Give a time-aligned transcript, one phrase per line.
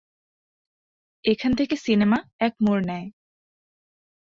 [1.25, 2.17] এখান থেকে সিনেমা
[2.39, 3.07] এক মোড় নেয়।